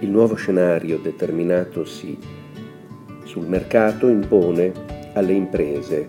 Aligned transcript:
Il 0.00 0.10
nuovo 0.10 0.36
scenario 0.36 0.98
determinatosi 0.98 2.16
sul 3.24 3.46
mercato 3.46 4.06
impone 4.06 4.72
alle 5.14 5.32
imprese 5.32 6.06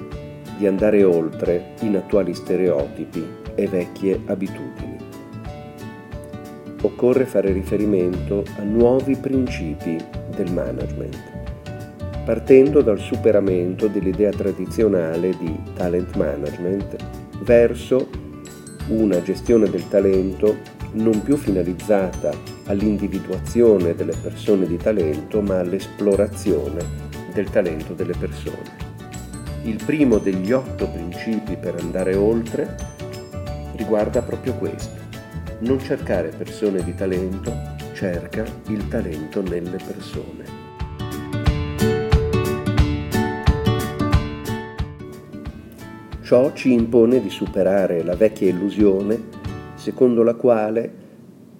di 0.57 0.67
andare 0.67 1.03
oltre 1.03 1.73
in 1.81 1.95
attuali 1.95 2.35
stereotipi 2.35 3.25
e 3.55 3.67
vecchie 3.67 4.21
abitudini. 4.25 4.97
Occorre 6.81 7.25
fare 7.25 7.51
riferimento 7.51 8.43
a 8.57 8.63
nuovi 8.63 9.15
principi 9.15 9.97
del 10.35 10.51
management, 10.51 11.17
partendo 12.25 12.81
dal 12.81 12.99
superamento 12.99 13.87
dell'idea 13.87 14.31
tradizionale 14.31 15.35
di 15.37 15.53
talent 15.73 16.15
management 16.15 16.95
verso 17.41 18.28
una 18.89 19.21
gestione 19.21 19.69
del 19.69 19.87
talento 19.87 20.57
non 20.93 21.21
più 21.21 21.37
finalizzata 21.37 22.31
all'individuazione 22.65 23.93
delle 23.93 24.15
persone 24.15 24.65
di 24.65 24.77
talento, 24.77 25.41
ma 25.41 25.59
all'esplorazione 25.59 27.07
del 27.33 27.49
talento 27.49 27.93
delle 27.93 28.15
persone. 28.17 28.87
Il 29.63 29.81
primo 29.85 30.17
degli 30.17 30.51
otto 30.51 30.87
principi 30.87 31.55
per 31.55 31.75
andare 31.79 32.15
oltre 32.15 32.75
riguarda 33.75 34.21
proprio 34.21 34.53
questo. 34.53 34.97
Non 35.59 35.79
cercare 35.79 36.29
persone 36.29 36.83
di 36.83 36.95
talento, 36.95 37.53
cerca 37.93 38.43
il 38.67 38.87
talento 38.87 39.41
nelle 39.41 39.77
persone. 39.77 40.68
Ciò 46.29 46.53
ci 46.53 46.71
impone 46.71 47.23
di 47.23 47.29
superare 47.31 48.03
la 48.03 48.15
vecchia 48.15 48.49
illusione 48.49 49.19
secondo 49.73 50.21
la 50.21 50.35
quale 50.35 50.93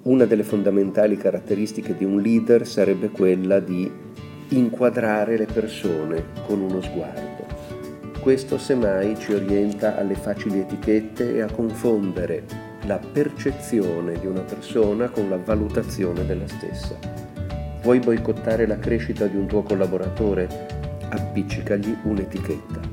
una 0.03 0.25
delle 0.25 0.43
fondamentali 0.43 1.17
caratteristiche 1.17 1.97
di 1.97 2.05
un 2.05 2.21
leader 2.21 2.67
sarebbe 2.67 3.09
quella 3.09 3.59
di 3.59 3.91
inquadrare 4.49 5.39
le 5.39 5.47
persone 5.47 6.23
con 6.45 6.61
uno 6.61 6.81
sguardo. 6.81 7.47
Questo 8.19 8.59
semmai 8.59 9.17
ci 9.17 9.33
orienta 9.33 9.97
alle 9.97 10.13
facili 10.13 10.59
etichette 10.59 11.33
e 11.33 11.41
a 11.41 11.49
confondere 11.51 12.43
la 12.85 12.99
percezione 12.99 14.19
di 14.19 14.27
una 14.27 14.41
persona 14.41 15.09
con 15.09 15.29
la 15.29 15.37
valutazione 15.43 16.27
della 16.27 16.47
stessa. 16.47 16.95
Vuoi 17.81 17.97
boicottare 17.97 18.67
la 18.67 18.77
crescita 18.77 19.25
di 19.25 19.35
un 19.35 19.47
tuo 19.47 19.63
collaboratore? 19.63 20.47
Appiccicagli 21.09 21.95
un'etichetta 22.03 22.88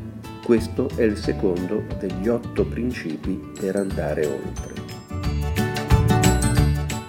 questo 0.46 0.88
è 0.94 1.02
il 1.02 1.16
secondo 1.16 1.82
degli 1.98 2.28
otto 2.28 2.64
principi 2.64 3.32
per 3.58 3.74
andare 3.74 4.26
oltre. 4.26 4.74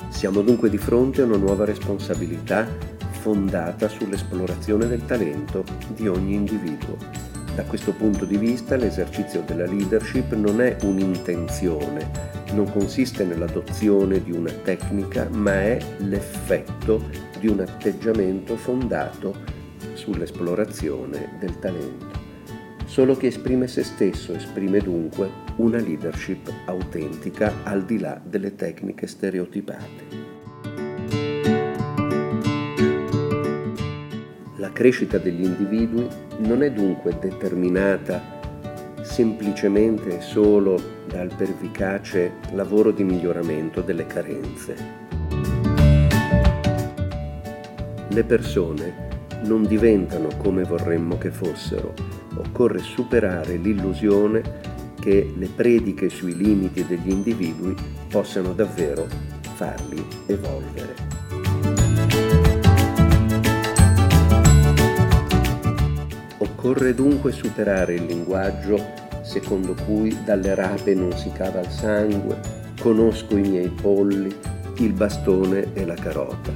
Siamo 0.09 0.41
dunque 0.41 0.71
di 0.71 0.79
fronte 0.79 1.21
a 1.21 1.25
una 1.25 1.37
nuova 1.37 1.63
responsabilità 1.63 2.67
fondata 3.11 3.89
sull'esplorazione 3.89 4.87
del 4.87 5.05
talento 5.05 5.63
di 5.89 6.07
ogni 6.07 6.33
individuo. 6.33 6.97
Da 7.53 7.61
questo 7.65 7.93
punto 7.93 8.25
di 8.25 8.37
vista 8.37 8.75
l'esercizio 8.75 9.43
della 9.45 9.67
leadership 9.67 10.33
non 10.33 10.59
è 10.59 10.75
un'intenzione, 10.81 12.09
non 12.53 12.71
consiste 12.71 13.23
nell'adozione 13.23 14.23
di 14.23 14.31
una 14.31 14.51
tecnica, 14.51 15.29
ma 15.29 15.61
è 15.61 15.77
l'effetto 15.97 17.07
di 17.39 17.47
un 17.47 17.59
atteggiamento 17.59 18.55
fondato 18.55 19.35
sull'esplorazione 19.93 21.37
del 21.39 21.59
talento. 21.59 22.06
Solo 22.87 23.17
chi 23.17 23.27
esprime 23.27 23.67
se 23.67 23.83
stesso 23.83 24.33
esprime 24.33 24.79
dunque 24.79 25.29
una 25.57 25.77
leadership 25.77 26.49
autentica 26.65 27.55
al 27.63 27.83
di 27.83 27.99
là 27.99 28.19
delle 28.23 28.55
tecniche 28.55 29.07
stereotipate. 29.07 30.25
La 34.55 34.71
crescita 34.71 35.17
degli 35.17 35.43
individui 35.43 36.07
non 36.39 36.63
è 36.63 36.71
dunque 36.71 37.19
determinata 37.19 38.39
semplicemente 39.01 40.17
e 40.17 40.21
solo 40.21 40.81
dal 41.07 41.31
pervicace 41.35 42.35
lavoro 42.53 42.91
di 42.91 43.03
miglioramento 43.03 43.81
delle 43.81 44.07
carenze. 44.07 44.75
Le 48.07 48.23
persone 48.23 49.16
non 49.43 49.65
diventano 49.65 50.29
come 50.37 50.63
vorremmo 50.63 51.17
che 51.17 51.31
fossero. 51.31 51.93
Occorre 52.35 52.79
superare 52.79 53.57
l'illusione 53.57 54.41
che 54.99 55.33
le 55.35 55.47
prediche 55.47 56.09
sui 56.09 56.35
limiti 56.35 56.85
degli 56.85 57.09
individui 57.09 57.75
possano 58.09 58.53
davvero 58.53 59.07
farli 59.55 60.05
evolvere. 60.25 60.95
Occorre 66.39 66.93
dunque 66.93 67.31
superare 67.31 67.95
il 67.95 68.05
linguaggio 68.05 69.05
secondo 69.27 69.75
cui 69.85 70.17
dalle 70.23 70.55
rape 70.55 70.95
non 70.95 71.11
si 71.11 71.31
cava 71.31 71.59
il 71.59 71.69
sangue, 71.69 72.39
conosco 72.79 73.35
i 73.35 73.41
miei 73.41 73.69
polli, 73.69 74.33
il 74.77 74.93
bastone 74.93 75.73
e 75.73 75.85
la 75.85 75.95
carota. 75.95 76.51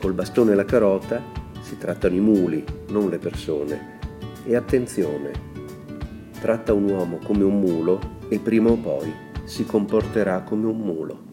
Col 0.00 0.12
bastone 0.14 0.52
e 0.52 0.54
la 0.54 0.64
carota 0.64 1.22
si 1.68 1.76
trattano 1.76 2.14
i 2.14 2.20
muli, 2.20 2.64
non 2.88 3.10
le 3.10 3.18
persone. 3.18 3.98
E 4.46 4.56
attenzione, 4.56 5.32
tratta 6.40 6.72
un 6.72 6.88
uomo 6.88 7.18
come 7.22 7.44
un 7.44 7.60
mulo 7.60 8.16
e 8.30 8.38
prima 8.38 8.70
o 8.70 8.76
poi 8.76 9.12
si 9.44 9.66
comporterà 9.66 10.40
come 10.40 10.66
un 10.66 10.78
mulo. 10.78 11.26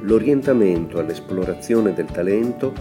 L'orientamento 0.00 0.98
all'esplorazione 0.98 1.92
del 1.92 2.06
talento 2.06 2.72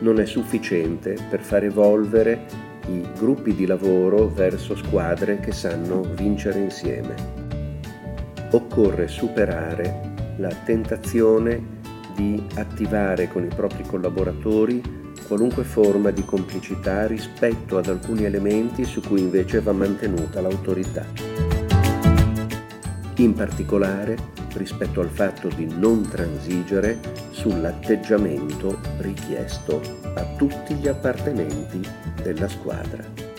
non 0.00 0.20
è 0.20 0.26
sufficiente 0.26 1.16
per 1.30 1.40
far 1.40 1.64
evolvere 1.64 2.68
i 2.88 3.02
gruppi 3.18 3.54
di 3.54 3.64
lavoro 3.64 4.28
verso 4.28 4.76
squadre 4.76 5.40
che 5.40 5.52
sanno 5.52 6.02
vincere 6.02 6.58
insieme 6.58 7.39
occorre 8.50 9.08
superare 9.08 10.34
la 10.36 10.52
tentazione 10.64 11.78
di 12.14 12.42
attivare 12.54 13.28
con 13.28 13.44
i 13.44 13.54
propri 13.54 13.82
collaboratori 13.84 14.98
qualunque 15.26 15.62
forma 15.62 16.10
di 16.10 16.24
complicità 16.24 17.06
rispetto 17.06 17.78
ad 17.78 17.86
alcuni 17.86 18.24
elementi 18.24 18.84
su 18.84 19.00
cui 19.00 19.20
invece 19.20 19.60
va 19.60 19.72
mantenuta 19.72 20.40
l'autorità. 20.40 21.06
In 23.16 23.34
particolare 23.34 24.16
rispetto 24.54 25.00
al 25.00 25.10
fatto 25.10 25.48
di 25.48 25.66
non 25.66 26.08
transigere 26.08 26.98
sull'atteggiamento 27.30 28.80
richiesto 28.98 29.80
a 30.14 30.24
tutti 30.36 30.74
gli 30.74 30.88
appartenenti 30.88 31.80
della 32.22 32.48
squadra. 32.48 33.29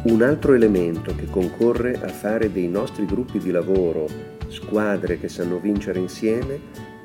Un 0.00 0.22
altro 0.22 0.54
elemento 0.54 1.12
che 1.16 1.26
concorre 1.26 2.00
a 2.00 2.06
fare 2.06 2.52
dei 2.52 2.68
nostri 2.68 3.04
gruppi 3.04 3.40
di 3.40 3.50
lavoro 3.50 4.06
squadre 4.46 5.18
che 5.18 5.28
sanno 5.28 5.58
vincere 5.58 5.98
insieme 5.98 6.60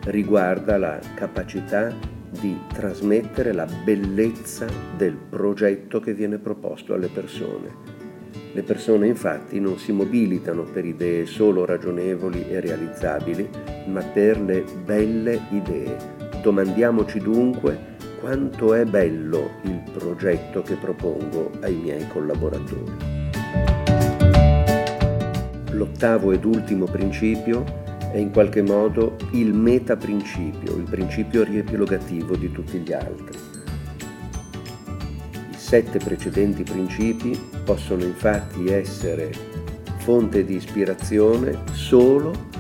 riguarda 0.06 0.78
la 0.78 1.00
capacità 1.16 1.92
di 2.30 2.56
trasmettere 2.72 3.52
la 3.52 3.68
bellezza 3.84 4.68
del 4.96 5.16
progetto 5.16 6.00
che 6.00 6.14
viene 6.14 6.38
proposto 6.38 6.94
alle 6.94 7.08
persone. 7.08 8.02
Le 8.54 8.62
persone 8.62 9.08
infatti 9.08 9.60
non 9.60 9.80
si 9.80 9.92
mobilitano 9.92 10.62
per 10.62 10.86
idee 10.86 11.26
solo 11.26 11.66
ragionevoli 11.66 12.48
e 12.48 12.60
realizzabili, 12.60 13.50
ma 13.88 14.02
per 14.02 14.40
le 14.40 14.64
belle 14.86 15.42
idee. 15.50 15.98
Domandiamoci 16.44 17.18
dunque 17.18 17.93
quanto 18.24 18.74
è 18.74 18.86
bello 18.86 19.50
il 19.64 19.84
progetto 19.92 20.62
che 20.62 20.76
propongo 20.76 21.52
ai 21.60 21.76
miei 21.76 22.08
collaboratori. 22.08 22.94
L'ottavo 25.72 26.32
ed 26.32 26.46
ultimo 26.46 26.86
principio 26.86 27.66
è 28.14 28.16
in 28.16 28.32
qualche 28.32 28.62
modo 28.62 29.18
il 29.32 29.54
metaprincipio, 29.54 30.78
il 30.78 30.88
principio 30.90 31.44
riepilogativo 31.44 32.38
di 32.38 32.50
tutti 32.50 32.78
gli 32.78 32.94
altri. 32.94 33.38
I 35.50 35.58
sette 35.58 36.00
precedenti 36.00 36.64
principi 36.64 37.38
possono 37.66 38.04
infatti 38.04 38.70
essere 38.70 39.34
fonte 39.98 40.46
di 40.46 40.56
ispirazione 40.56 41.64
solo 41.74 42.52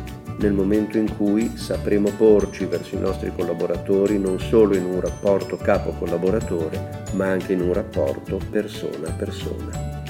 nel 0.43 0.51
momento 0.51 0.97
in 0.97 1.15
cui 1.15 1.55
sapremo 1.55 2.09
porci 2.09 2.65
verso 2.65 2.95
i 2.95 2.99
nostri 2.99 3.31
collaboratori 3.33 4.19
non 4.19 4.41
solo 4.41 4.75
in 4.75 4.83
un 4.83 4.99
rapporto 4.99 5.55
capo-collaboratore, 5.55 7.05
ma 7.13 7.27
anche 7.27 7.53
in 7.53 7.61
un 7.61 7.71
rapporto 7.71 8.41
persona-persona. 8.51 10.02